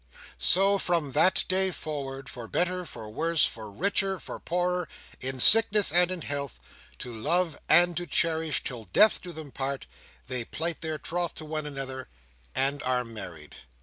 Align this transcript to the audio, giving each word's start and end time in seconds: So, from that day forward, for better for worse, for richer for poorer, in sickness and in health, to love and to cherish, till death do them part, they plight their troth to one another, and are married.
So, 0.39 0.79
from 0.79 1.11
that 1.11 1.43
day 1.47 1.69
forward, 1.69 2.27
for 2.27 2.47
better 2.47 2.87
for 2.87 3.07
worse, 3.11 3.45
for 3.45 3.69
richer 3.71 4.19
for 4.19 4.39
poorer, 4.39 4.89
in 5.19 5.39
sickness 5.39 5.91
and 5.91 6.09
in 6.09 6.23
health, 6.23 6.59
to 6.97 7.13
love 7.13 7.59
and 7.69 7.95
to 7.97 8.07
cherish, 8.07 8.63
till 8.63 8.85
death 8.85 9.21
do 9.21 9.31
them 9.31 9.51
part, 9.51 9.85
they 10.27 10.43
plight 10.43 10.81
their 10.81 10.97
troth 10.97 11.35
to 11.35 11.45
one 11.45 11.67
another, 11.67 12.09
and 12.55 12.81
are 12.81 13.03
married. 13.05 13.57